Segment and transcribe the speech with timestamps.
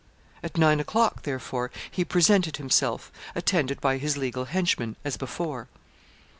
[0.41, 5.67] At nine o'clock, therefore, he presented himself, attended by his legal henchmen as before.